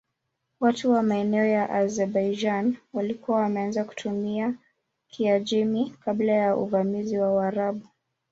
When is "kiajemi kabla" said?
5.07-6.31